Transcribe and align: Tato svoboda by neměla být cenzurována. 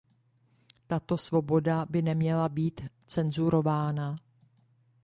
Tato 0.87 1.17
svoboda 1.17 1.85
by 1.85 2.01
neměla 2.01 2.49
být 2.49 2.81
cenzurována. 3.05 4.17